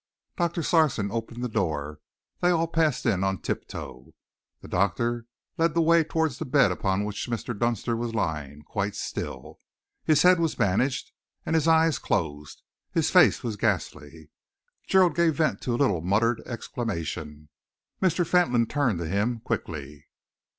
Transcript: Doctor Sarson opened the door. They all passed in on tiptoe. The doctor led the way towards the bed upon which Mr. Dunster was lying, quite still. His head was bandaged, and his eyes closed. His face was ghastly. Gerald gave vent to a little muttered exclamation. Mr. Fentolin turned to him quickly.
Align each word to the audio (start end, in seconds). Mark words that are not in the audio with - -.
Doctor 0.35 0.63
Sarson 0.63 1.11
opened 1.11 1.43
the 1.43 1.47
door. 1.47 1.99
They 2.39 2.49
all 2.49 2.65
passed 2.65 3.05
in 3.05 3.23
on 3.23 3.37
tiptoe. 3.39 4.15
The 4.61 4.67
doctor 4.67 5.27
led 5.59 5.75
the 5.75 5.81
way 5.83 6.03
towards 6.03 6.39
the 6.39 6.45
bed 6.45 6.71
upon 6.71 7.05
which 7.05 7.29
Mr. 7.29 7.55
Dunster 7.55 7.95
was 7.95 8.15
lying, 8.15 8.63
quite 8.63 8.95
still. 8.95 9.59
His 10.03 10.23
head 10.23 10.39
was 10.39 10.55
bandaged, 10.55 11.11
and 11.45 11.55
his 11.55 11.67
eyes 11.67 11.99
closed. 11.99 12.63
His 12.89 13.11
face 13.11 13.43
was 13.43 13.57
ghastly. 13.57 14.31
Gerald 14.87 15.13
gave 15.13 15.35
vent 15.35 15.61
to 15.61 15.75
a 15.75 15.77
little 15.77 16.01
muttered 16.01 16.41
exclamation. 16.47 17.49
Mr. 18.01 18.25
Fentolin 18.25 18.65
turned 18.65 18.97
to 18.97 19.07
him 19.07 19.39
quickly. 19.41 20.07